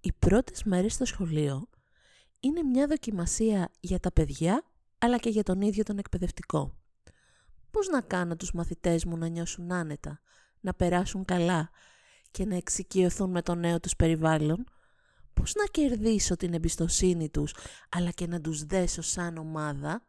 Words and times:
Οι 0.00 0.12
πρώτες 0.18 0.64
μέρες 0.64 0.92
στο 0.94 1.04
σχολείο 1.04 1.68
είναι 2.40 2.62
μια 2.62 2.86
δοκιμασία 2.86 3.70
για 3.80 4.00
τα 4.00 4.12
παιδιά 4.12 4.64
αλλά 4.98 5.18
και 5.18 5.28
για 5.28 5.42
τον 5.42 5.60
ίδιο 5.60 5.82
τον 5.82 5.98
εκπαιδευτικό. 5.98 6.76
Πώς 7.70 7.88
να 7.88 8.00
κάνω 8.00 8.36
τους 8.36 8.52
μαθητές 8.52 9.04
μου 9.04 9.16
να 9.16 9.28
νιώσουν 9.28 9.72
άνετα, 9.72 10.20
να 10.60 10.74
περάσουν 10.74 11.24
καλά 11.24 11.70
και 12.30 12.44
να 12.44 12.56
εξοικειωθούν 12.56 13.30
με 13.30 13.42
το 13.42 13.54
νέο 13.54 13.80
τους 13.80 13.96
περιβάλλον, 13.96 14.64
πώς 15.34 15.54
να 15.54 15.64
κερδίσω 15.64 16.36
την 16.36 16.54
εμπιστοσύνη 16.54 17.28
τους 17.28 17.54
αλλά 17.88 18.10
και 18.10 18.26
να 18.26 18.40
τους 18.40 18.64
δέσω 18.64 19.02
σαν 19.02 19.36
ομάδα; 19.36 20.04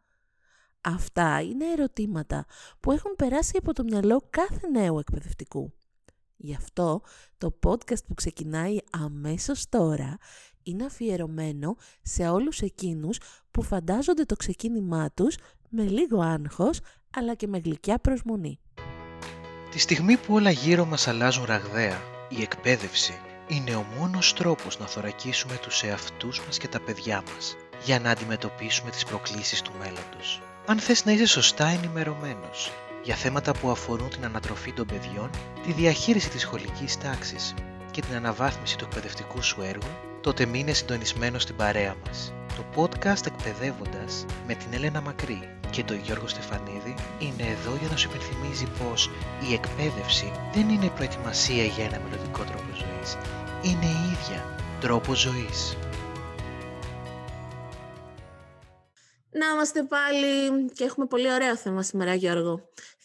Αυτά 0.84 1.40
είναι 1.40 1.64
ερωτήματα 1.66 2.44
που 2.80 2.92
έχουν 2.92 3.16
περάσει 3.16 3.56
από 3.58 3.72
το 3.72 3.82
μυαλό 3.82 4.22
κάθε 4.30 4.68
νέου 4.68 4.98
εκπαιδευτικού. 4.98 5.72
Γι' 6.44 6.54
αυτό 6.54 7.00
το 7.38 7.58
podcast 7.66 8.04
που 8.06 8.14
ξεκινάει 8.14 8.76
αμέσως 8.90 9.68
τώρα 9.68 10.16
είναι 10.62 10.84
αφιερωμένο 10.84 11.76
σε 12.02 12.28
όλους 12.28 12.60
εκείνους 12.60 13.18
που 13.50 13.62
φαντάζονται 13.62 14.24
το 14.24 14.36
ξεκίνημά 14.36 15.10
τους 15.14 15.36
με 15.68 15.82
λίγο 15.82 16.20
άγχος 16.20 16.80
αλλά 17.10 17.34
και 17.34 17.46
με 17.46 17.58
γλυκιά 17.58 17.98
προσμονή. 17.98 18.58
Τη 19.70 19.78
στιγμή 19.78 20.16
που 20.16 20.34
όλα 20.34 20.50
γύρω 20.50 20.84
μας 20.84 21.08
αλλάζουν 21.08 21.44
ραγδαία, 21.44 22.00
η 22.28 22.42
εκπαίδευση 22.42 23.12
είναι 23.48 23.74
ο 23.74 23.84
μόνος 23.98 24.32
τρόπος 24.32 24.78
να 24.78 24.86
θωρακίσουμε 24.86 25.56
τους 25.62 25.82
εαυτούς 25.82 26.44
μας 26.46 26.58
και 26.58 26.68
τα 26.68 26.80
παιδιά 26.80 27.22
μας 27.32 27.56
για 27.84 28.00
να 28.00 28.10
αντιμετωπίσουμε 28.10 28.90
τις 28.90 29.04
προκλήσεις 29.04 29.62
του 29.62 29.72
μέλλοντος. 29.78 30.42
Αν 30.66 30.78
θες 30.78 31.04
να 31.04 31.12
είσαι 31.12 31.26
σωστά 31.26 31.66
ενημερωμένος 31.66 32.72
για 33.02 33.14
θέματα 33.14 33.52
που 33.52 33.70
αφορούν 33.70 34.08
την 34.08 34.24
ανατροφή 34.24 34.72
των 34.72 34.86
παιδιών, 34.86 35.30
τη 35.62 35.72
διαχείριση 35.72 36.30
της 36.30 36.40
σχολικής 36.40 36.98
τάξης 36.98 37.54
και 37.90 38.00
την 38.00 38.14
αναβάθμιση 38.14 38.78
του 38.78 38.84
εκπαιδευτικού 38.84 39.42
σου 39.42 39.62
έργου, 39.62 39.90
τότε 40.20 40.46
μείνε 40.46 40.72
συντονισμένο 40.72 41.38
στην 41.38 41.56
παρέα 41.56 41.96
μας. 42.06 42.32
Το 42.56 42.64
podcast 42.82 43.26
«Εκπαιδεύοντας» 43.26 44.26
με 44.46 44.54
την 44.54 44.72
Έλενα 44.72 45.00
Μακρύ 45.00 45.48
και 45.70 45.84
τον 45.84 45.96
Γιώργο 45.96 46.28
Στεφανίδη 46.28 46.94
είναι 47.18 47.42
εδώ 47.42 47.76
για 47.80 47.88
να 47.90 47.96
σου 47.96 48.08
υπενθυμίζει 48.08 48.66
πως 48.66 49.10
η 49.50 49.52
εκπαίδευση 49.52 50.32
δεν 50.54 50.68
είναι 50.68 50.88
προετοιμασία 50.88 51.64
για 51.64 51.84
ένα 51.84 52.00
μελλοντικό 52.00 52.44
τρόπο 52.44 52.72
ζωής. 52.74 53.16
Είναι 53.62 53.86
η 53.86 54.12
ίδια 54.12 54.56
τρόπο 54.80 55.14
ζωής. 55.14 55.76
Να 59.30 59.46
είμαστε 59.46 59.82
πάλι 59.82 60.64
και 60.72 60.84
έχουμε 60.84 61.06
πολύ 61.06 61.32
ωραίο 61.32 61.56
θέμα 61.56 61.82
σήμερα 61.82 62.14
Γιώργο. 62.14 62.60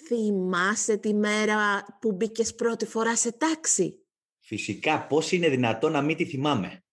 Θυμάσαι 0.07 0.97
τη 0.97 1.13
μέρα 1.13 1.85
που 2.01 2.11
μπήκες 2.11 2.55
πρώτη 2.55 2.85
φορά 2.85 3.15
σε 3.15 3.31
τάξη; 3.31 3.99
Φυσικά, 4.39 5.05
πώς 5.05 5.31
είναι 5.31 5.49
δυνατόν 5.49 5.91
να 5.91 6.01
μην 6.01 6.15
τη 6.15 6.25
θυμάμαι; 6.25 6.83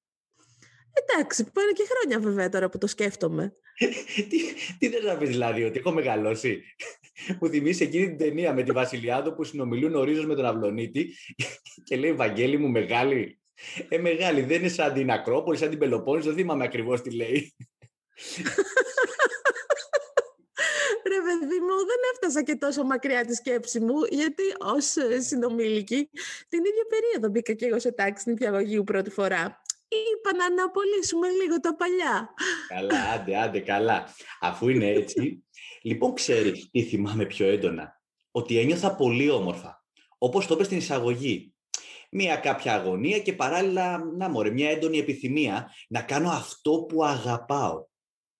Εντάξει, 0.92 1.44
πάνε 1.44 1.72
και 1.72 1.82
χρόνια 1.88 2.20
βέβαια 2.20 2.48
τώρα 2.48 2.68
που 2.68 2.78
το 2.78 2.86
σκέφτομαι. 2.86 3.52
τι, 4.28 4.38
τι 4.78 4.88
θες 4.88 5.04
να 5.04 5.16
πεις 5.16 5.28
δηλαδή, 5.28 5.64
ότι 5.64 5.78
έχω 5.78 5.92
μεγαλώσει; 5.92 6.62
Μου 7.40 7.48
θυμίσει 7.48 7.84
εκείνη 7.84 8.06
την 8.06 8.18
ταινία 8.18 8.54
με 8.54 8.62
τη 8.62 8.72
Βασιλιάδο 8.72 9.32
που 9.32 9.44
συνομιλούν 9.44 9.94
ο 9.94 10.04
Ρίζος 10.04 10.26
με 10.26 10.34
τον 10.34 10.44
Αυλονίτη 10.44 11.14
και 11.86 11.96
λέει 11.96 12.12
«Βαγγέλη 12.12 12.56
μου 12.58 12.68
μεγάλη». 12.68 13.38
Ε, 13.88 13.98
μεγάλη, 13.98 14.42
δεν 14.42 14.58
είναι 14.58 14.68
σαν 14.68 14.92
την 14.92 15.10
Ακρόπολη, 15.10 15.58
σαν 15.58 15.70
την 15.70 15.78
Πελοπόννησο, 15.78 16.28
δεν 16.28 16.36
θυμάμαι 16.36 16.64
ακριβώς 16.64 17.02
τι 17.02 17.10
λέει. 17.10 17.54
Ρε 21.06 21.20
παιδί 21.24 21.60
μου, 21.60 21.76
δεν 21.90 22.00
έφτασα 22.12 22.42
και 22.42 22.56
τόσο 22.56 22.84
μακριά 22.84 23.24
τη 23.24 23.34
σκέψη 23.34 23.80
μου, 23.80 23.94
γιατί 24.10 24.42
ως 24.58 24.94
συνομιλική 25.26 26.10
την 26.48 26.58
ίδια 26.58 26.84
περίοδο 26.88 27.28
μπήκα 27.28 27.52
και 27.52 27.66
εγώ 27.66 27.78
σε 27.78 27.92
τάξη 27.92 28.30
νηπιαγωγείου 28.30 28.84
πρώτη 28.84 29.10
φορά. 29.10 29.62
Είπα 29.88 30.36
να 30.36 30.44
αναπολύσουμε 30.44 31.28
λίγο 31.28 31.60
τα 31.60 31.76
παλιά. 31.76 32.34
Καλά, 32.68 33.10
άντε, 33.14 33.36
άντε, 33.36 33.60
καλά. 33.60 34.14
Αφού 34.40 34.68
είναι 34.68 34.88
έτσι, 34.88 35.44
λοιπόν 35.88 36.14
ξέρεις 36.14 36.68
τι 36.70 36.82
θυμάμαι 36.82 37.26
πιο 37.26 37.46
έντονα; 37.46 38.00
Ότι 38.30 38.58
ένιωθα 38.58 38.94
πολύ 38.94 39.30
όμορφα. 39.30 39.84
Όπως 40.18 40.46
το 40.46 40.54
είπες 40.54 40.66
στην 40.66 40.78
εισαγωγή. 40.78 41.54
Μία 42.10 42.36
κάποια 42.36 42.74
αγωνία 42.74 43.18
και 43.18 43.32
παράλληλα, 43.32 43.98
να 44.16 44.28
μωρέ, 44.28 44.50
μια 44.50 44.70
έντονη 44.70 44.98
επιθυμία 44.98 45.72
να 45.88 46.02
κάνω 46.02 46.28
αυτό 46.28 46.84
που 46.88 47.04
αγαπάω. 47.04 47.86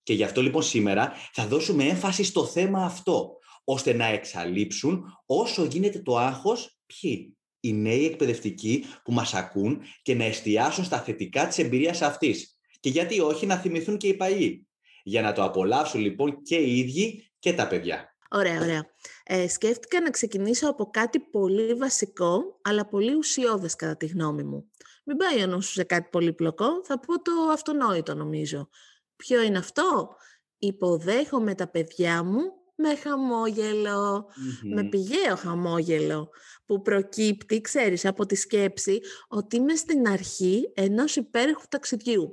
Και 0.05 0.13
γι' 0.13 0.23
αυτό 0.23 0.41
λοιπόν 0.41 0.61
σήμερα 0.61 1.13
θα 1.33 1.47
δώσουμε 1.47 1.83
έμφαση 1.83 2.23
στο 2.23 2.45
θέμα 2.45 2.85
αυτό, 2.85 3.37
ώστε 3.63 3.93
να 3.93 4.05
εξαλείψουν 4.05 5.03
όσο 5.25 5.65
γίνεται 5.65 5.99
το 5.99 6.17
άγχος 6.17 6.77
ποιοι, 6.85 7.37
οι 7.59 7.73
νέοι 7.73 8.05
εκπαιδευτικοί 8.05 8.85
που 9.03 9.13
μας 9.13 9.33
ακούν 9.33 9.81
και 10.01 10.15
να 10.15 10.23
εστιάσουν 10.23 10.83
στα 10.83 10.99
θετικά 10.99 11.47
της 11.47 11.57
εμπειρίας 11.57 12.01
αυτής. 12.01 12.59
Και 12.79 12.89
γιατί 12.89 13.19
όχι 13.19 13.45
να 13.45 13.55
θυμηθούν 13.55 13.97
και 13.97 14.07
οι 14.07 14.13
παλιοί. 14.13 14.67
Για 15.03 15.21
να 15.21 15.33
το 15.33 15.43
απολαύσουν 15.43 16.01
λοιπόν 16.01 16.41
και 16.41 16.55
οι 16.55 16.77
ίδιοι 16.77 17.31
και 17.39 17.53
τα 17.53 17.67
παιδιά. 17.67 18.15
Ωραία, 18.29 18.61
ωραία. 18.61 18.85
Ε, 19.23 19.47
σκέφτηκα 19.47 20.01
να 20.01 20.09
ξεκινήσω 20.09 20.69
από 20.69 20.89
κάτι 20.89 21.19
πολύ 21.19 21.73
βασικό, 21.73 22.59
αλλά 22.61 22.85
πολύ 22.87 23.13
ουσιώδες 23.13 23.75
κατά 23.75 23.97
τη 23.97 24.05
γνώμη 24.05 24.43
μου. 24.43 24.69
Μην 25.05 25.17
πάει 25.17 25.43
ο 25.43 25.47
νους 25.47 25.71
σε 25.71 25.83
κάτι 25.83 26.07
πολύπλοκο, 26.11 26.65
θα 26.83 26.99
πω 26.99 27.21
το 27.21 27.31
αυτονόητο 27.51 28.15
νομίζω. 28.15 28.69
Ποιο 29.15 29.41
είναι 29.41 29.57
αυτό; 29.57 30.15
Υποδέχομαι 30.57 31.55
τα 31.55 31.67
παιδιά 31.67 32.23
μου 32.23 32.41
με 32.75 32.95
χαμογελο 32.95 34.25
με 34.63 34.83
πηγαίο 34.83 35.35
χαμόγελο, 35.35 36.29
που 36.65 36.81
προκύπτει, 36.81 37.61
ξέρεις, 37.61 38.05
από 38.05 38.25
τη 38.25 38.35
σκέψη 38.35 39.01
ότι 39.27 39.55
είμαι 39.55 39.75
στην 39.75 40.07
αρχή 40.07 40.71
ενός 40.75 41.15
υπέροχου 41.15 41.63
ταξιδιού. 41.69 42.29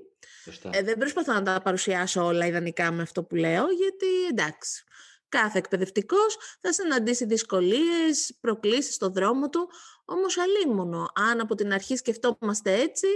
Ε, 0.71 0.83
δεν 0.83 0.99
προσπαθώ 0.99 1.33
να 1.33 1.43
τα 1.43 1.61
παρουσιάσω 1.63 2.25
όλα 2.25 2.47
ιδανικά 2.47 2.93
με 2.93 3.03
αυτό 3.03 3.25
που 3.25 3.35
λέω, 3.35 3.65
γιατί 3.71 4.07
εντάξει, 4.31 4.85
κάθε 5.33 5.59
εκπαιδευτικός 5.59 6.37
θα 6.61 6.73
συναντήσει 6.73 7.25
δυσκολίες, 7.25 8.37
προκλήσεις 8.41 8.95
στο 8.95 9.09
δρόμο 9.09 9.49
του, 9.49 9.69
όμως 10.05 10.37
αλίμονο, 10.39 11.07
αν 11.15 11.41
από 11.41 11.55
την 11.55 11.73
αρχή 11.73 11.97
σκεφτόμαστε 11.97 12.73
έτσι, 12.73 13.07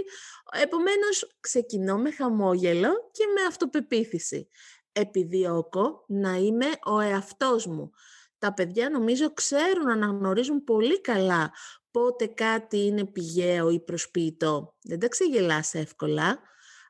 επομένως 0.61 1.37
ξεκινώ 1.39 1.97
με 1.97 2.11
χαμόγελο 2.11 2.89
και 3.11 3.23
με 3.35 3.41
αυτοπεποίθηση 3.47 4.47
επιδιώκω 4.91 6.05
να 6.07 6.35
είμαι 6.35 6.65
ο 6.85 6.99
εαυτός 6.99 7.65
μου. 7.65 7.91
Τα 8.37 8.53
παιδιά 8.53 8.89
νομίζω 8.89 9.33
ξέρουν 9.33 9.85
να 9.85 9.93
αναγνωρίζουν 9.93 10.63
πολύ 10.63 11.01
καλά 11.01 11.51
πότε 11.91 12.25
κάτι 12.25 12.77
είναι 12.85 13.05
πηγαίο 13.05 13.69
ή 13.69 13.79
προσποιητό. 13.79 14.75
Δεν 14.81 14.99
τα 14.99 15.07
ξεγελάς 15.07 15.73
εύκολα. 15.73 16.39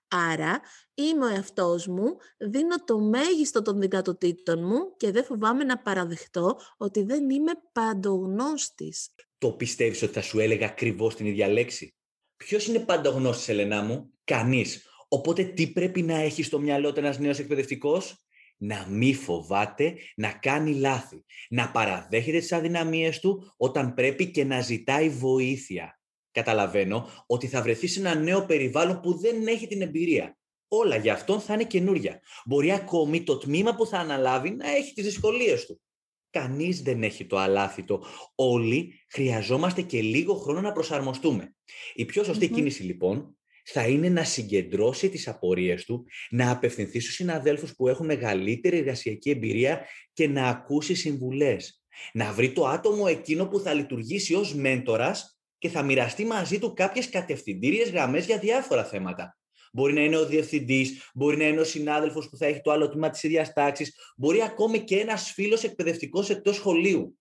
Άρα 0.07 0.61
είμαι 0.97 1.25
ο 1.25 1.30
εαυτός 1.30 1.88
μου, 1.88 2.18
δίνω 2.38 2.84
το 2.85 3.00
μέγιστο 3.00 3.62
των 3.62 3.80
δυνατοτήτων 3.80 4.63
μου 4.63 4.96
και 4.97 5.12
δεν 5.12 5.24
φοβάμαι 5.24 5.63
να 5.63 5.78
παραδεχτώ 5.78 6.59
ότι 6.78 7.03
δεν 7.03 7.30
είμαι 7.30 7.52
παντογνώστης. 7.72 9.09
Το 9.38 9.52
πιστεύεις 9.52 10.02
ότι 10.02 10.13
θα 10.13 10.22
σου 10.22 10.40
έλεγα 10.40 10.66
ακριβώς 10.66 11.16
την 11.16 11.25
ίδια 11.25 11.47
λέξη; 11.47 11.96
Ποιος 12.38 12.68
είναι 12.68 12.80
παντογνώστης, 12.80 13.50
Ελενά 13.50 13.81
μου; 13.81 14.12
Κανείς. 14.24 14.85
Οπότε 15.08 15.44
τι 15.44 15.68
πρέπει 15.68 16.02
να 16.02 16.16
έχει 16.16 16.44
στο 16.44 16.59
μυαλό 16.59 16.94
του 16.94 17.00
ένας 17.00 17.19
νέος 17.19 17.40
εκπαιδευτικός; 17.40 18.25
Να 18.58 18.88
μη 18.90 19.14
φοβάται 19.14 19.96
να 20.16 20.31
κάνει 20.31 20.74
λάθη. 20.74 21.24
Να 21.50 21.72
παραδέχεται 21.72 22.40
τις 22.40 22.52
αδυναμίες 22.52 23.19
του 23.19 23.53
όταν 23.58 23.94
πρέπει 23.94 24.31
και 24.31 24.44
να 24.44 24.62
ζητάει 24.62 25.09
βοήθεια. 25.09 26.00
Καταλαβαίνω 26.31 27.09
ότι 27.25 27.47
θα 27.47 27.62
βρεθεί 27.62 27.88
σε 27.88 28.00
ένα 28.00 28.16
νέο 28.16 28.46
περιβάλλον 28.46 29.00
που 29.00 29.18
δεν 29.18 29.47
έχει 29.47 29.68
την 29.68 29.81
εμπειρία. 29.81 30.38
Όλα 30.67 30.95
για 30.95 31.13
αυτόν 31.13 31.39
θα 31.39 31.53
είναι 31.53 31.63
καινούρια. 31.63 32.19
Μπορεί 32.45 32.72
ακόμη 32.72 33.23
το 33.23 33.38
τμήμα 33.38 33.75
που 33.75 33.85
θα 33.85 33.97
αναλάβει 33.97 34.50
να 34.50 34.69
έχει 34.69 34.94
τις 34.94 35.03
δυσκολίες 35.03 35.66
του. 35.66 35.81
Κανείς 36.29 36.81
δεν 36.81 37.03
έχει 37.03 37.25
το 37.25 37.38
αλάθητο. 37.38 38.03
Όλοι 38.35 38.94
χρειαζόμαστε 39.09 39.81
και 39.81 40.01
λίγο 40.01 40.33
χρόνο 40.33 40.61
να 40.61 40.72
προσαρμοστούμε. 40.72 41.55
Η 41.94 42.05
πιο 42.05 42.23
σωστη 42.23 42.50
κίνηση 42.50 42.83
λοιπόν 42.83 43.38
θα 43.63 43.88
είναι 43.88 44.09
να 44.09 44.23
συγκεντρώσει 44.23 45.09
τις 45.09 45.28
απορίες 45.28 45.85
του, 45.85 46.05
να 46.29 46.52
απευθυνθεί 46.52 46.99
στους 46.99 47.14
συναδέλφους 47.14 47.75
που 47.75 47.87
έχουν 47.87 48.05
μεγαλύτερη 48.05 48.78
εργασιακή 48.78 49.29
εμπειρία 49.29 49.85
και 50.14 50.28
να 50.28 50.47
ακούσει 50.47 50.96
συμβουλές. 50.96 51.81
Να 52.14 52.34
βρει 52.34 52.52
το 52.52 52.67
άτομο 52.67 53.05
εκείνο 53.08 53.47
που 53.47 53.59
θα 53.59 53.73
λειτουργήσει 53.73 54.34
ως 54.34 54.55
μέντορας 54.55 55.40
και 55.58 55.69
θα 55.69 55.84
μοιραστεί 55.84 56.25
μαζί 56.25 56.59
του 56.59 56.73
κάποιες 56.73 57.09
κατευθυντήριες 57.09 57.90
γραμμές 57.90 58.25
για 58.25 58.37
διάφορα 58.37 58.85
θέματα. 58.85 59.37
Μπορεί 59.73 59.93
να 59.93 60.02
είναι 60.02 60.17
ο 60.17 60.25
διευθυντής, 60.25 61.09
μπορεί 61.14 61.37
να 61.37 61.47
είναι 61.47 61.59
ο 61.59 61.64
συνάδελφος 61.64 62.29
που 62.29 62.37
θα 62.37 62.46
έχει 62.46 62.61
το 62.61 62.72
άλλο 62.72 62.90
τμήμα 62.90 63.09
της 63.09 63.23
ίδιας 63.23 63.53
τάξης, 63.53 63.96
μπορεί 64.17 64.41
ακόμη 64.41 64.84
και 64.84 64.99
ένας 64.99 65.31
φίλος 65.31 65.64
εκπαιδευτικός 65.64 66.29
εκτός 66.29 66.55
σχολείου. 66.55 67.17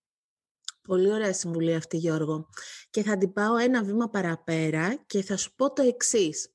Πολύ 0.82 1.12
ωραία 1.12 1.32
συμβουλή 1.32 1.74
αυτή, 1.74 1.96
Γιώργο. 1.96 2.48
Και 2.90 3.02
θα 3.02 3.18
την 3.18 3.32
πάω 3.32 3.56
ένα 3.56 3.84
βήμα 3.84 4.08
παραπέρα 4.08 5.02
και 5.06 5.22
θα 5.22 5.36
σου 5.36 5.54
πω 5.54 5.72
το 5.72 5.82
εξής. 5.82 6.50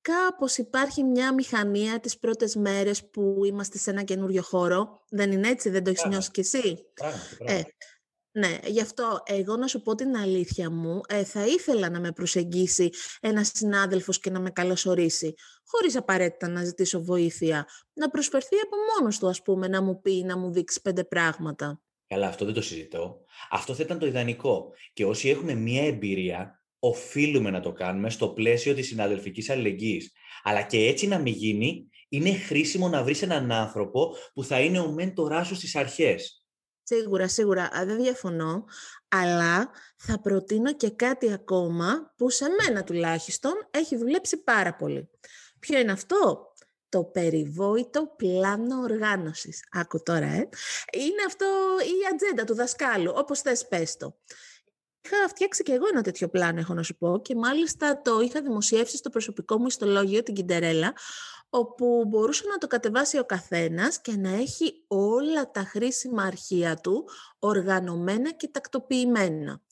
Κάπως 0.00 0.56
υπάρχει 0.56 1.02
μια 1.02 1.34
μηχανία 1.34 2.00
τις 2.00 2.18
πρώτες 2.18 2.54
μέρες 2.56 3.10
που 3.10 3.40
είμαστε 3.44 3.78
σε 3.78 3.90
ένα 3.90 4.02
καινούριο 4.02 4.42
χώρο. 4.42 5.02
Δεν 5.10 5.32
είναι 5.32 5.48
έτσι, 5.48 5.70
δεν 5.70 5.84
το 5.84 5.90
έχεις 5.90 6.04
νιώσει 6.04 6.30
κι 6.30 6.40
εσύ; 6.40 6.84
Ε, 7.38 7.60
Ναι, 8.36 8.58
γι' 8.66 8.80
αυτό 8.80 9.22
εγώ 9.26 9.56
να 9.56 9.66
σου 9.66 9.82
πω 9.82 9.94
την 9.94 10.16
αλήθεια 10.16 10.70
μου, 10.70 11.00
ε, 11.08 11.24
θα 11.24 11.46
ήθελα 11.46 11.90
να 11.90 12.00
με 12.00 12.12
προσεγγίσει 12.12 12.90
ένας 13.20 13.50
συνάδελφος 13.54 14.20
και 14.20 14.30
να 14.30 14.40
με 14.40 14.50
καλωσορίσει, 14.50 15.34
χωρίς 15.64 15.96
απαραίτητα 15.96 16.48
να 16.48 16.64
ζητήσω 16.64 17.02
βοήθεια. 17.02 17.66
Να 17.92 18.08
προσφερθεί 18.08 18.56
από 18.64 18.76
μόνος 18.92 19.18
του, 19.18 19.28
ας 19.28 19.42
πούμε, 19.42 19.68
να 19.68 19.82
μου 19.82 20.00
πει, 20.00 20.22
να 20.24 20.38
μου 20.38 20.52
δείξει 20.52 20.80
πέντε 20.80 21.04
πράγματα. 21.04 21.80
Καλά, 22.06 22.26
αυτό 22.26 22.44
δεν 22.44 22.54
το 22.54 22.62
συζητώ. 22.62 23.20
Αυτό 23.50 23.74
θα 23.74 23.82
ήταν 23.82 23.98
το 23.98 24.06
ιδανικό. 24.06 24.72
Και 24.92 25.04
όσοι 25.04 25.28
έχουμε 25.28 25.54
μία 25.54 25.86
εμπειρία, 25.86 26.64
οφείλουμε 26.78 27.50
να 27.50 27.60
το 27.60 27.72
κάνουμε 27.72 28.10
στο 28.10 28.28
πλαίσιο 28.28 28.74
της 28.74 28.86
συναδελφικής 28.86 29.50
αλληλεγγύης. 29.50 30.12
Αλλά 30.42 30.62
και 30.62 30.86
έτσι 30.86 31.06
να 31.06 31.18
μην 31.18 31.32
γίνει, 31.32 31.88
είναι 32.08 32.32
χρήσιμο 32.32 32.88
να 32.88 33.02
βρεις 33.02 33.22
έναν 33.22 33.52
άνθρωπο 33.52 34.14
που 34.34 34.44
θα 34.44 34.60
είναι 34.60 34.78
ο 34.78 34.92
μέντοράς 34.92 35.46
σου 35.46 35.54
στις 35.54 35.76
αρχές. 35.76 36.43
Σίγουρα, 36.86 37.28
σίγουρα, 37.28 37.70
δεν 37.84 37.96
διαφωνώ, 37.96 38.64
αλλά 39.08 39.70
θα 39.96 40.20
προτείνω 40.20 40.74
και 40.74 40.90
κάτι 40.90 41.32
ακόμα 41.32 42.12
που 42.16 42.30
σε 42.30 42.46
μένα 42.48 42.84
τουλάχιστον 42.84 43.52
έχει 43.70 43.96
δουλέψει 43.96 44.36
πάρα 44.36 44.74
πολύ. 44.74 45.10
Ποιο 45.58 45.78
είναι 45.78 45.92
αυτό; 45.92 46.52
Το 46.88 47.04
περιβόητο 47.04 48.06
πλάνο 48.16 48.80
οργάνωσης. 48.80 49.64
Άκου 49.72 50.02
τώρα, 50.02 50.26
ε. 50.26 50.48
Είναι 50.92 51.22
αυτό 51.26 51.46
η 51.80 52.12
ατζέντα 52.12 52.44
του 52.44 52.54
δασκάλου, 52.54 53.12
όπως 53.16 53.40
θες 53.40 53.68
πες 53.68 53.96
το. 53.96 54.18
Είχα 55.00 55.28
φτιάξει 55.28 55.62
και 55.62 55.72
εγώ 55.72 55.86
ένα 55.92 56.02
τέτοιο 56.02 56.28
πλάνο, 56.28 56.58
έχω 56.60 56.74
να 56.74 56.82
σου 56.82 56.96
πω, 56.96 57.20
και 57.22 57.34
μάλιστα 57.34 58.02
το 58.02 58.20
είχα 58.20 58.42
δημοσιεύσει 58.42 58.96
στο 58.96 59.10
προσωπικό 59.10 59.58
μου 59.58 59.66
ιστολόγιο, 59.66 60.22
την 60.22 60.34
Κιντερέλα, 60.34 60.92
όπου 61.56 62.04
μπορούσε 62.08 62.44
να 62.46 62.58
το 62.58 62.66
κατεβάσει 62.66 63.18
ο 63.18 63.24
καθένας 63.24 64.00
και 64.00 64.16
να 64.16 64.28
έχει 64.28 64.84
όλα 64.86 65.50
τα 65.50 65.60
χρήσιμα 65.60 66.22
αρχεία 66.22 66.76
του 66.76 67.08
οργανωμένα 67.38 68.32
και 68.32 68.48
τακτοποιημένα. 68.48 69.62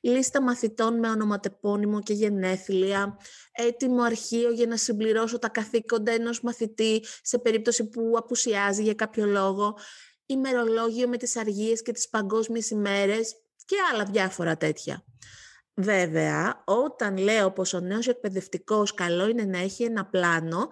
Λίστα 0.00 0.42
μαθητών 0.42 0.98
με 0.98 1.08
ονοματεπώνυμο 1.10 2.00
και 2.00 2.12
γενέθλια, 2.12 3.16
έτοιμο 3.52 4.02
αρχείο 4.02 4.50
για 4.50 4.66
να 4.66 4.76
συμπληρώσω 4.76 5.38
τα 5.38 5.48
καθήκοντα 5.48 6.12
ενός 6.12 6.40
μαθητή 6.40 7.04
σε 7.22 7.38
περίπτωση 7.38 7.88
που 7.88 8.12
απουσιάζει 8.16 8.82
για 8.82 8.94
κάποιο 8.94 9.26
λόγο, 9.26 9.78
ημερολόγιο 10.26 11.08
με 11.08 11.16
τις 11.16 11.36
αργίες 11.36 11.82
και 11.82 11.92
τις 11.92 12.08
παγκόσμιες 12.08 12.70
ημέρες 12.70 13.34
και 13.64 13.76
άλλα 13.92 14.04
διάφορα 14.04 14.56
τέτοια. 14.56 15.04
Βέβαια, 15.74 16.62
όταν 16.64 17.16
λέω 17.16 17.52
πως 17.52 17.72
ο 17.72 17.80
νέος 17.80 18.08
εκπαιδευτικός 18.08 18.94
καλό 18.94 19.28
είναι 19.28 19.44
να 19.44 19.58
έχει 19.58 19.84
ένα 19.84 20.06
πλάνο, 20.06 20.68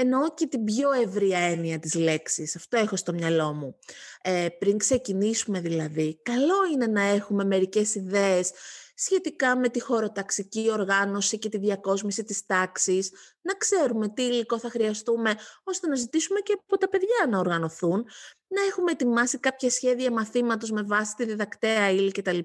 εννοώ 0.00 0.34
και 0.34 0.46
την 0.46 0.64
πιο 0.64 0.92
ευρία 0.92 1.38
έννοια 1.38 1.78
της 1.78 1.94
λέξης. 1.94 2.56
Αυτό 2.56 2.76
έχω 2.78 2.96
στο 2.96 3.12
μυαλό 3.12 3.52
μου. 3.52 3.78
Ε, 4.22 4.46
πριν 4.58 4.78
ξεκινήσουμε 4.78 5.60
δηλαδή, 5.60 6.20
καλό 6.22 6.54
είναι 6.72 6.86
να 6.86 7.02
έχουμε 7.02 7.44
μερικές 7.44 7.94
ιδέες 7.94 8.50
σχετικά 8.94 9.56
με 9.56 9.68
τη 9.68 9.80
χωροταξική 9.80 10.70
οργάνωση 10.70 11.38
και 11.38 11.48
τη 11.48 11.58
διακόσμηση 11.58 12.24
της 12.24 12.46
τάξης, 12.46 13.10
να 13.40 13.54
ξέρουμε 13.54 14.08
τι 14.08 14.22
υλικό 14.22 14.58
θα 14.58 14.70
χρειαστούμε, 14.70 15.34
ώστε 15.64 15.88
να 15.88 15.94
ζητήσουμε 15.94 16.40
και 16.40 16.56
από 16.62 16.78
τα 16.78 16.88
παιδιά 16.88 17.26
να 17.30 17.38
οργανωθούν, 17.38 18.06
να 18.48 18.62
έχουμε 18.68 18.90
ετοιμάσει 18.90 19.38
κάποια 19.38 19.70
σχέδια 19.70 20.12
μαθήματος 20.12 20.70
με 20.70 20.82
βάση 20.82 21.14
τη 21.14 21.24
διδακτέα 21.24 21.90
ύλη 21.90 22.12
κτλ 22.12 22.38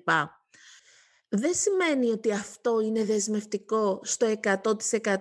δεν 1.35 1.53
σημαίνει 1.53 2.09
ότι 2.09 2.31
αυτό 2.31 2.81
είναι 2.81 3.03
δεσμευτικό 3.03 3.99
στο 4.03 4.33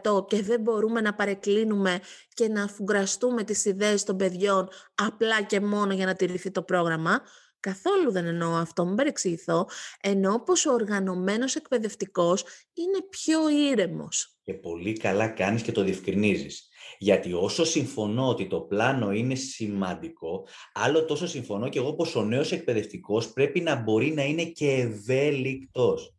100% 0.03 0.27
και 0.29 0.43
δεν 0.43 0.61
μπορούμε 0.61 1.01
να 1.01 1.15
παρεκκλίνουμε 1.15 2.01
και 2.35 2.49
να 2.49 2.63
αφουγκραστούμε 2.63 3.45
τις 3.45 3.65
ιδέες 3.65 4.05
των 4.05 4.17
παιδιών 4.17 4.69
απλά 4.95 5.43
και 5.43 5.61
μόνο 5.61 5.93
για 5.93 6.07
να 6.07 6.15
τηρηθεί 6.15 6.51
το 6.51 6.63
πρόγραμμα. 6.63 7.21
Καθόλου 7.61 8.13
δεν 8.13 8.27
εννοώ 8.27 8.55
αυτό, 8.55 8.87
μην 8.87 8.95
παρεξηγηθώ. 8.95 9.69
Εννοώ 10.01 10.41
πως 10.41 10.67
ο 10.67 10.73
οργανωμένος 10.73 11.57
εκπαιδευτικός 11.57 12.45
είναι 12.75 12.99
πιο 13.11 13.49
ήρεμος. 13.49 14.37
Και 14.43 14.55
πολύ 14.55 14.93
καλά 14.93 15.29
κάνεις 15.29 15.63
και 15.63 15.73
το 15.73 15.83
διευκρινίζεις. 15.83 16.69
Γιατί 16.99 17.33
όσο 17.33 17.65
συμφωνώ 17.65 18.29
ότι 18.29 18.47
το 18.47 18.61
πλάνο 18.61 19.13
είναι 19.13 19.35
σημαντικό, 19.35 20.47
άλλο 20.73 21.05
τόσο 21.05 21.27
συμφωνώ 21.27 21.69
και 21.69 21.79
εγώ 21.79 21.95
πως 21.95 22.17
ο 22.17 22.25
νέος 22.25 22.53
εκπαιδευτικός 22.53 23.33
πρέπει 23.33 23.61
να 23.61 23.77
μπορεί 23.77 24.13
να 24.13 24.25
είναι 24.25 24.45
και 24.45 24.71
ευέλικτος. 24.71 26.15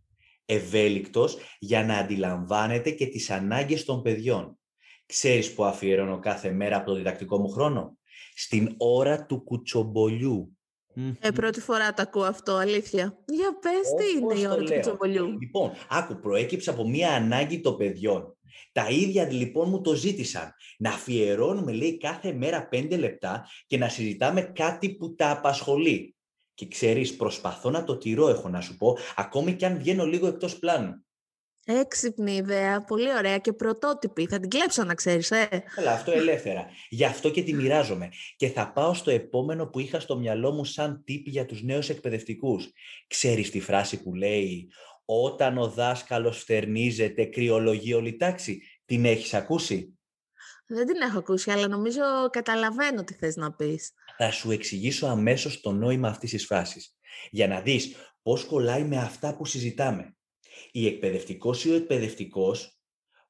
Ευέλικτος 0.45 1.37
για 1.59 1.83
να 1.83 1.97
αντιλαμβάνεται 1.97 2.91
και 2.91 3.07
τις 3.07 3.29
ανάγκες 3.29 3.85
των 3.85 4.01
παιδιών. 4.01 4.57
Ξέρεις 5.05 5.53
που 5.53 5.63
αφιερώνω 5.63 6.19
κάθε 6.19 6.51
μέρα 6.51 6.77
από 6.77 6.85
το 6.85 6.95
διδακτικό 6.95 7.39
μου 7.39 7.49
χρόνο; 7.49 7.97
Στην 8.35 8.75
ώρα 8.77 9.25
του 9.25 9.43
κουτσομπολιού. 9.43 10.57
Ε, 11.19 11.31
πρώτη 11.31 11.59
φορά 11.59 11.93
το 11.93 12.01
ακούω 12.01 12.23
αυτό, 12.23 12.53
αλήθεια. 12.53 13.17
Για 13.25 13.57
πες, 13.59 13.93
τι 13.97 14.19
είναι 14.19 14.39
η 14.39 14.45
ώρα 14.45 14.63
του 14.63 14.73
κουτσομπολιού. 14.73 15.39
Λοιπόν, 15.39 15.71
άκου, 15.89 16.19
προέκυψε 16.19 16.69
από 16.69 16.89
μία 16.89 17.11
ανάγκη 17.13 17.61
των 17.61 17.77
παιδιών. 17.77 18.37
Τα 18.71 18.89
ίδια 18.89 19.31
λοιπόν 19.31 19.69
μου 19.69 19.81
το 19.81 19.93
ζήτησαν. 19.93 20.53
Να 20.77 20.89
αφιερώνουμε, 20.89 21.71
λέει, 21.71 21.97
κάθε 21.97 22.33
μέρα 22.33 22.67
πέντε 22.67 22.97
λεπτά 22.97 23.47
και 23.67 23.77
να 23.77 23.89
συζητάμε 23.89 24.41
κάτι 24.41 24.95
που 24.95 25.15
τα 25.15 25.31
απασχολεί. 25.31 26.15
Και 26.53 26.67
ξέρεις, 26.67 27.15
προσπαθώ 27.15 27.69
να 27.69 27.83
το 27.83 27.97
τηρώ, 27.97 28.29
έχω 28.29 28.49
να 28.49 28.61
σου 28.61 28.77
πω, 28.77 28.97
ακόμη 29.15 29.53
και 29.53 29.65
αν 29.65 29.77
βγαίνω 29.77 30.05
λίγο 30.05 30.27
εκτός 30.27 30.59
πλάνου. 30.59 31.05
Έξυπνη 31.65 32.35
ιδέα, 32.35 32.83
πολύ 32.83 33.13
ωραία 33.17 33.37
και 33.37 33.53
πρωτότυπη. 33.53 34.27
Θα 34.27 34.39
την 34.39 34.49
κλέψω 34.49 34.83
να 34.83 34.93
ξέρεις, 34.93 35.31
ε. 35.31 35.63
Καλά, 35.75 35.91
αυτό 35.91 36.11
ελεύθερα. 36.11 36.65
Γι' 36.89 37.05
αυτό 37.05 37.29
και 37.29 37.43
τη 37.43 37.53
μοιράζομαι. 37.53 38.09
Και 38.35 38.49
θα 38.49 38.71
πάω 38.71 38.93
στο 38.93 39.11
επόμενο 39.11 39.67
που 39.67 39.79
είχα 39.79 39.99
στο 39.99 40.17
μυαλό 40.17 40.51
μου 40.51 40.65
σαν 40.65 41.03
τύπη 41.05 41.29
για 41.29 41.45
τους 41.45 41.63
νέους 41.63 41.89
εκπαιδευτικούς. 41.89 42.71
Ξέρεις 43.07 43.49
τη 43.49 43.59
φράση 43.59 44.03
που 44.03 44.13
λέει 44.13 44.71
«Όταν 45.05 45.57
ο 45.57 45.67
δάσκαλος 45.67 46.39
φτερνίζεται, 46.39 47.25
κρυολογεί 47.25 47.93
όλη 47.93 48.15
τάξη». 48.17 48.61
Την 48.85 49.05
έχεις 49.05 49.33
ακούσει; 49.33 49.99
Δεν 50.65 50.85
την 50.85 51.01
έχω 51.01 51.17
ακούσει, 51.17 51.51
αλλά 51.51 51.67
νομίζω 51.67 52.01
καταλαβαίνω 52.29 53.03
τι 53.03 53.13
θες 53.13 53.35
να 53.35 53.53
πεις. 53.53 53.91
Θα 54.17 54.31
σου 54.31 54.51
εξηγήσω 54.51 55.07
αμέσως 55.07 55.61
το 55.61 55.71
νόημα 55.71 56.07
αυτής 56.07 56.29
της 56.29 56.45
φράσης. 56.45 56.95
Για 57.29 57.47
να 57.47 57.61
δεις 57.61 57.95
πώς 58.21 58.45
κολλάει 58.45 58.83
με 58.83 58.97
αυτά 58.97 59.35
που 59.35 59.45
συζητάμε 59.45 60.15
η 60.71 60.87
εκπαιδευτικός 60.87 61.65
ή 61.65 61.71
ο 61.71 61.75
εκπαιδευτικός 61.75 62.77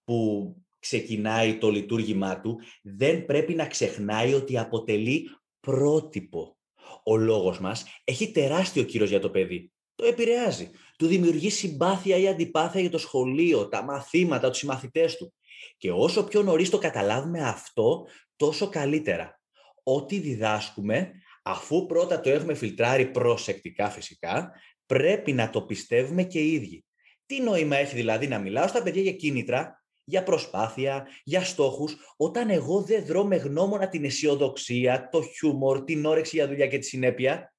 που 0.03 0.55
ξεκινάει 0.79 1.57
το 1.57 1.69
λειτουργήμά 1.69 2.41
του 2.41 2.59
δεν 2.81 3.25
πρέπει 3.25 3.53
να 3.53 3.67
ξεχνάει 3.67 4.33
ότι 4.33 4.57
αποτελεί 4.57 5.29
πρότυπο. 5.59 6.57
Ο 7.03 7.17
λόγος 7.17 7.59
μας 7.59 7.85
έχει 8.03 8.31
τεράστιο 8.31 8.83
κύρος 8.83 9.09
για 9.09 9.19
το 9.19 9.29
παιδί. 9.29 9.71
Το 9.95 10.05
επηρεάζει. 10.05 10.71
Του 10.97 11.07
δημιουργεί 11.07 11.49
συμπάθεια 11.49 12.17
ή 12.17 12.27
αντιπάθεια 12.27 12.81
για 12.81 12.89
το 12.89 12.97
σχολείο, 12.97 13.67
τα 13.67 13.83
μαθήματα, 13.83 14.49
τους 14.49 14.57
συμμαθητές 14.57 15.17
του. 15.17 15.33
Και 15.77 15.91
όσο 15.91 16.23
πιο 16.23 16.41
νωρίς 16.41 16.69
το 16.69 16.77
καταλάβουμε 16.77 17.47
αυτό, 17.47 18.07
τόσο 18.35 18.69
καλύτερα. 18.69 19.39
Ό,τι 19.83 20.19
διδάσκουμε, 20.19 21.11
αφού 21.43 21.85
πρώτα 21.85 22.19
το 22.19 22.29
έχουμε 22.29 22.53
φιλτράρει 22.53 23.05
προσεκτικά 23.05 23.89
φυσικά, 23.89 24.51
πρέπει 24.85 25.33
να 25.33 25.49
το 25.49 25.61
πιστεύουμε 25.61 26.23
και 26.23 26.39
οι 26.39 26.51
ίδιοι. 26.51 26.85
Τι 27.25 27.41
νόημα 27.41 27.75
έχει 27.75 27.95
δηλαδή 27.95 28.27
να 28.27 28.39
μιλάω 28.39 28.67
στα 28.67 28.83
παιδιά 28.83 29.01
για 29.01 29.13
κίνητρα, 29.13 29.83
για 30.03 30.23
προσπάθεια, 30.23 31.07
για 31.23 31.43
στόχους, 31.43 31.95
όταν 32.17 32.49
εγώ 32.49 32.81
δεν 32.81 33.05
δρώ 33.05 33.25
με 33.25 33.35
γνώμονα 33.35 33.89
την 33.89 34.03
αισιοδοξία, 34.03 35.09
το 35.11 35.21
χιούμορ, 35.21 35.83
την 35.83 36.05
όρεξη 36.05 36.35
για 36.35 36.47
δουλειά 36.47 36.67
και 36.67 36.77
τη 36.77 36.85
συνέπεια; 36.85 37.52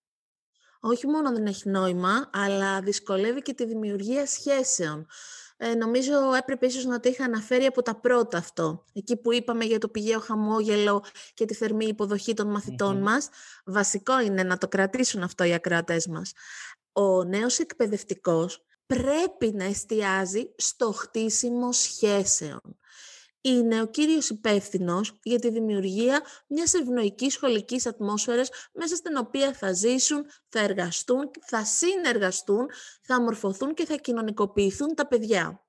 Όχι 0.87 1.07
μόνο 1.07 1.33
δεν 1.33 1.47
έχει 1.47 1.69
νόημα, 1.69 2.31
αλλά 2.33 2.81
δυσκολεύει 2.81 3.43
και 3.43 3.55
τη 3.55 3.67
δημιουργία 3.67 4.27
σχέσεων. 4.27 5.07
Ε, 5.57 5.75
νομίζω 5.75 6.35
έπρεπε 6.39 6.67
ίσως 6.67 6.85
να 6.85 7.01
το 7.01 7.09
είχα 7.09 7.25
αναφέρει 7.25 7.65
από 7.65 7.83
τα 7.83 7.95
πρώτα 7.95 8.39
αυτό. 8.39 8.85
Εκεί 8.93 9.17
που 9.17 9.33
είπαμε 9.33 9.65
για 9.65 9.79
το 9.79 9.89
πηγαίο 9.89 10.21
χαμόγελο 10.21 11.05
και 11.35 11.45
τη 11.45 11.55
θερμή 11.55 11.85
υποδοχή 11.85 12.35
των 12.35 12.51
μαθητών 12.51 13.03
μας, 13.03 13.29
βασικό 13.65 14.21
είναι 14.21 14.43
να 14.43 14.59
το 14.59 14.69
κρατήσουν 14.69 15.23
αυτό 15.23 15.45
οι 15.45 15.55
ακροατές 15.55 16.07
μας. 16.07 16.33
Ο 16.93 17.25
νέος 17.25 17.59
εκπαιδευτικός 17.59 18.65
πρέπει 18.87 19.53
να 19.53 19.65
εστιάζει 19.65 20.55
στο 20.57 20.93
χτίσιμο 20.93 21.73
σχέσεων. 21.73 22.79
Είναι 23.47 23.83
ο 23.83 23.87
κύριος 23.87 24.29
υπεύθυνος 24.31 25.19
για 25.23 25.39
τη 25.39 25.51
δημιουργία 25.51 26.23
μιας 26.47 26.75
ευνοϊκής 26.75 27.33
σχολικής 27.33 27.87
ατμόσφαιρας 27.87 28.51
μέσα 28.73 28.97
στην 28.97 29.17
οποία 29.17 29.53
θα 29.53 29.73
ζήσουν, 29.73 30.27
θα 30.49 30.61
εργαστούν, 30.61 31.31
θα 31.47 31.65
συνεργαστούν, 31.65 32.71
θα 33.03 33.15
αμορφωθούν 33.15 33.75
και 33.75 33.85
θα 33.85 33.97
κοινωνικοποιηθούν 33.97 34.95
τα 34.95 35.07
παιδιά. 35.07 35.65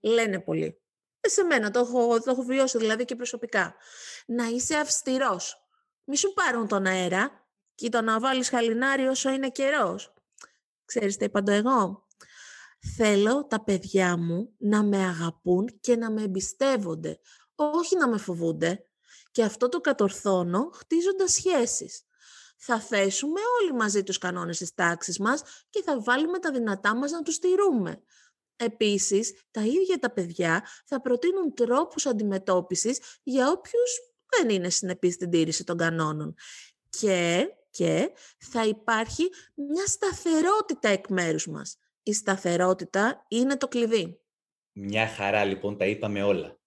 Λένε 0.00 0.40
πολλοί. 0.40 0.82
Ε, 1.20 1.28
σε 1.28 1.42
μένα 1.42 1.70
το 1.70 1.78
έχω, 1.78 2.20
το 2.20 2.30
έχω 2.30 2.42
βιώσει 2.42 2.78
δηλαδή 2.78 3.04
και 3.04 3.16
προσωπικά. 3.16 3.74
Να 4.26 4.44
είσαι 4.44 4.76
αυστηρός. 4.76 5.66
Μη 6.04 6.16
σου 6.16 6.32
πάρουν 6.32 6.68
τον 6.68 6.86
αέρα 6.86 7.48
και 7.74 7.88
το 7.88 8.00
να 8.00 8.20
βάλεις 8.20 8.48
χαλινάρι 8.48 9.06
όσο 9.06 9.30
είναι 9.30 9.50
καιρός. 9.50 10.14
Ξέρεις 10.84 11.16
τι 11.16 11.24
είπα 11.24 11.42
το 11.42 11.52
εγώ; 11.52 12.06
Θέλω 12.96 13.46
τα 13.46 13.64
παιδιά 13.64 14.16
μου 14.16 14.54
να 14.58 14.82
με 14.82 14.96
αγαπούν 14.96 15.80
και 15.80 15.96
να 15.96 16.10
με 16.10 16.22
εμπιστεύονται, 16.22 17.20
όχι 17.54 17.96
να 17.96 18.08
με 18.08 18.18
φοβούνται. 18.18 18.84
Και 19.30 19.42
αυτό 19.42 19.68
το 19.68 19.80
κατορθώνω 19.80 20.70
χτίζοντας 20.74 21.32
σχέσεις. 21.32 22.04
Θα 22.56 22.80
θέσουμε 22.80 23.40
όλοι 23.60 23.72
μαζί 23.72 24.02
τους 24.02 24.18
κανόνες 24.18 24.58
της 24.58 24.74
τάξης 24.74 25.18
μας 25.18 25.42
και 25.70 25.82
θα 25.82 26.00
βάλουμε 26.00 26.38
τα 26.38 26.52
δυνατά 26.52 26.96
μας 26.96 27.10
να 27.10 27.22
τους 27.22 27.34
στηρούμε. 27.34 28.02
Επίσης, 28.56 29.40
τα 29.50 29.60
ίδια 29.60 29.98
τα 29.98 30.10
παιδιά 30.10 30.66
θα 30.86 31.00
προτείνουν 31.00 31.54
τρόπους 31.54 32.06
αντιμετώπισης 32.06 32.98
για 33.22 33.50
όποιους 33.50 33.98
δεν 34.36 34.48
είναι 34.48 34.70
συνεπείς 34.70 35.14
στην 35.14 35.30
τήρηση 35.30 35.64
των 35.64 35.76
κανόνων. 35.76 36.34
Και, 36.88 37.48
και 37.70 38.12
θα 38.38 38.66
υπάρχει 38.66 39.28
μια 39.54 39.86
σταθερότητα 39.86 40.88
εκ 40.88 41.08
μέρους 41.08 41.46
μας. 41.46 41.78
Η 42.02 42.12
σταθερότητα 42.12 43.24
είναι 43.28 43.56
το 43.56 43.68
κλειδί. 43.68 44.20
Μια 44.72 45.06
χαρά 45.06 45.44
λοιπόν 45.44 45.76
τα 45.76 45.86
είπαμε 45.86 46.22
όλα. 46.22 46.58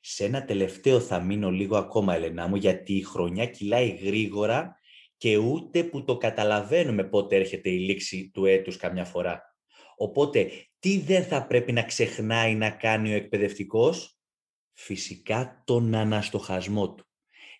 Σε 0.00 0.24
ένα 0.24 0.44
τελευταίο 0.44 1.00
θα 1.00 1.20
μείνω 1.20 1.50
λίγο 1.50 1.76
ακόμα, 1.76 2.14
Ελενά 2.14 2.46
μου, 2.46 2.56
γιατί 2.56 2.92
η 2.94 3.02
χρονιά 3.02 3.46
κυλάει 3.46 3.88
γρήγορα 3.88 4.78
και 5.16 5.36
ούτε 5.36 5.84
που 5.84 6.04
το 6.04 6.16
καταλαβαίνουμε 6.16 7.04
πότε 7.04 7.36
έρχεται 7.36 7.70
η 7.70 7.78
λήξη 7.78 8.30
του 8.34 8.44
έτους 8.44 8.76
καμιά 8.76 9.04
φορά. 9.04 9.42
Οπότε, 9.96 10.50
τι 10.78 10.98
δεν 10.98 11.24
θα 11.24 11.46
πρέπει 11.46 11.72
να 11.72 11.82
ξεχνάει 11.82 12.54
να 12.54 12.70
κάνει 12.70 13.12
ο 13.12 13.16
εκπαιδευτικός; 13.16 14.16
Φυσικά 14.78 15.62
τον 15.66 15.94
αναστοχασμό 15.94 16.94
του. 16.94 17.06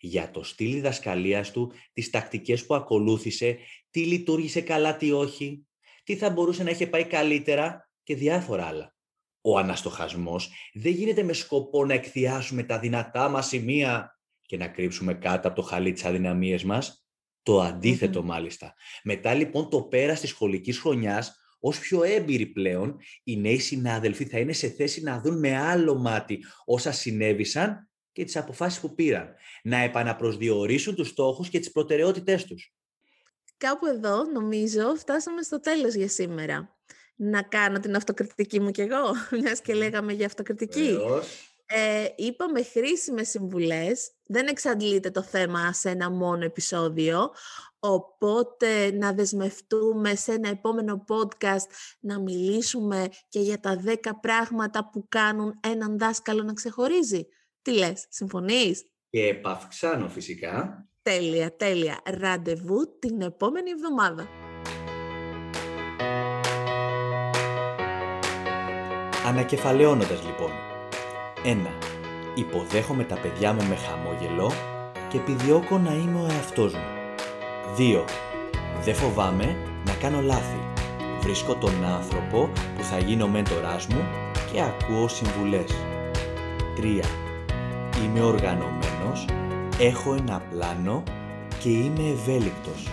Για 0.01 0.31
το 0.31 0.43
στυλ 0.43 0.73
διδασκαλίας 0.73 1.51
του, 1.51 1.73
τις 1.93 2.11
τακτικές 2.11 2.67
που 2.67 2.75
ακολούθησε, 2.75 3.59
τι 3.91 4.05
λειτουργήσε 4.05 4.61
καλά, 4.61 4.97
τι 4.97 5.13
όχι, 5.13 5.66
τι 6.07 6.17
θα 6.17 6.31
μπορούσε 6.31 6.63
να 6.63 6.71
είχε 6.71 6.87
πάει 6.87 7.05
καλύτερα 7.05 7.91
και 8.03 8.15
διάφορα 8.15 8.65
άλλα. 8.65 8.95
Ο 9.41 9.59
αναστοχασμός 9.59 10.53
δεν 10.73 10.93
γίνεται 10.93 11.23
με 11.23 11.33
σκοπό 11.33 11.85
να 11.85 11.95
εκθιάσουμε 11.95 12.63
τα 12.63 12.79
δυνατά 12.79 13.29
μας 13.29 13.47
σημεία 13.47 14.19
και 14.41 14.57
να 14.57 14.69
κρύψουμε 14.69 15.15
κάτω 15.15 15.49
από 15.49 15.57
το 15.57 15.63
χαλί 15.63 15.93
τις 15.93 16.05
αδυναμίες 16.05 16.65
μας. 16.65 17.07
Το 17.43 17.61
αντιθετο 17.61 18.23
μάλιστα. 18.23 18.75
Μετά 19.03 19.35
λοιπόν 19.35 19.71
το 19.71 19.83
πέρας 19.83 20.21
της 20.21 20.31
σχολικής 20.31 20.79
χρονιάς, 20.79 21.37
ως 21.61 21.79
πιο 21.79 22.03
έμπειροι 22.03 22.47
πλέον, 22.47 22.97
οι 23.25 23.37
νέοι 23.37 23.59
συνάδελφοι 23.59 24.25
θα 24.25 24.39
είναι 24.39 24.53
σε 24.53 24.69
θέση 24.69 25.03
να 25.03 25.21
δουν 25.21 25.39
με 25.39 25.57
άλλο 25.57 25.95
μάτι 25.95 26.45
όσα 26.65 26.93
συνέβησαν 26.93 27.91
και 28.13 28.25
τις 28.25 28.37
αποφάσεις 28.37 28.81
που 28.81 28.95
πήραν. 28.95 29.35
Να 29.63 29.79
επαναπροσδιορίσουν 29.79 30.95
τους 30.95 31.09
στόχους 31.09 31.49
και 31.49 31.59
τις 31.59 31.71
προτεραιότητές 31.71 32.45
τους. 32.45 32.75
Κάπου 33.57 33.87
εδώ, 33.87 34.25
νομίζω, 34.25 34.95
φτάσαμε 34.97 35.43
στο 35.43 35.61
τέλος 35.61 35.95
για 35.95 36.09
σήμερα 36.09 36.77
να 37.17 37.43
κάνω 37.43 37.81
την 37.81 37.97
αυτοκριτική 37.97 38.61
μου 38.61 38.71
κι 38.71 38.81
εγώ, 38.81 39.13
μιας 39.41 39.61
και 39.61 39.75
λέγαμε 39.75 40.13
για 40.13 40.27
αυτοκριτική. 40.27 40.99
Ε, 41.69 42.07
είπαμε 42.17 42.63
χρήσιμες 42.63 43.29
συμβουλές, 43.29 44.11
δεν 44.27 44.47
εξαντλείται 44.47 45.11
το 45.11 45.23
θέμα 45.23 45.73
σε 45.73 45.91
ένα 45.91 46.11
μόνο 46.11 46.45
επεισόδιο, 46.45 47.31
οπότε 47.79 48.91
να 48.93 49.13
δεσμευτούμε 49.13 50.15
σε 50.15 50.33
ένα 50.33 50.49
επόμενο 50.49 51.05
podcast 51.09 51.67
να 52.01 52.21
μιλήσουμε 52.21 53.09
και 53.29 53.41
για 53.41 53.61
τα 53.61 53.83
10 53.87 53.95
πράγματα 54.21 54.91
που 54.91 55.07
κάνουν 55.09 55.61
έναν 55.63 55.99
δάσκαλο 55.99 56.43
να 56.43 56.53
ξεχωρίζει. 56.53 57.29
Τι 57.63 57.73
λες, 57.73 58.07
συμφωνείς; 58.09 58.83
Και 59.11 59.27
επαυξάνω 59.27 60.09
φυσικά. 60.09 60.89
Τέλεια, 61.13 61.57
τέλεια. 61.57 61.99
Ραντεβού 62.21 62.99
την 62.99 63.21
επόμενη 63.21 63.71
εβδομάδα. 63.71 64.29
Ανακεφαλαιώνοντας 69.27 70.23
λοιπόν. 70.25 70.51
1. 71.45 71.57
Υποδέχομαι 72.35 73.05
τα 73.05 73.15
παιδιά 73.19 73.53
μου 73.53 73.63
με 73.69 73.77
χαμόγελο 73.77 74.53
και 75.09 75.17
επιδιώκω 75.17 75.79
να 75.79 75.93
είμαι 75.93 76.21
ο 76.21 76.27
εαυτός 76.31 76.75
μου. 76.75 76.85
2. 77.79 78.05
Δεν 78.85 78.95
φοβάμαι 78.95 79.57
να 79.85 79.93
κάνω 79.95 80.21
λάθη. 80.21 80.61
Βρίσκω 81.21 81.55
τον 81.55 81.85
άνθρωπο 81.85 82.51
που 82.77 82.83
θα 82.83 82.99
γίνει 82.99 83.23
ο 83.23 83.29
μέντοράς 83.29 83.87
μου 83.87 84.05
και 84.53 84.61
ακούω 84.63 85.09
συμβουλές. 85.09 85.71
3. 86.77 87.01
Είμαι 88.05 88.21
οργανωμένος, 88.21 89.25
έχω 89.79 90.15
ένα 90.15 90.43
πλάνο 90.51 91.03
και 91.59 91.69
είμαι 91.69 92.11
ευέλικτος. 92.11 92.89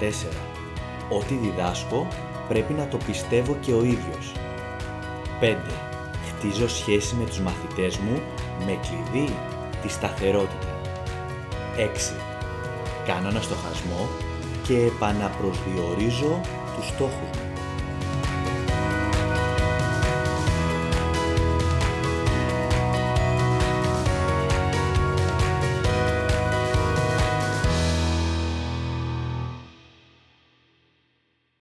4. 0.00 0.36
Ό,τι 1.10 1.34
διδάσκω 1.34 2.06
πρέπει 2.48 2.72
να 2.72 2.88
το 2.88 2.96
πιστεύω 2.96 3.56
και 3.60 3.72
ο 3.72 3.84
ίδιος. 3.84 4.32
5. 5.40 5.56
Χτίζω 6.28 6.68
σχέση 6.68 7.14
με 7.14 7.24
τους 7.24 7.40
μαθητές 7.40 7.96
μου 7.96 8.22
με 8.66 8.78
κλειδί 8.82 9.34
τη 9.82 9.88
σταθερότητα. 9.88 10.80
6. 11.76 12.14
Κάνω 13.06 13.28
ένα 13.28 13.40
στοχασμό 13.40 14.08
και 14.62 14.76
επαναπροσδιορίζω 14.76 16.40
τους 16.76 16.88
στόχους 16.88 17.36
μου. 17.36 17.37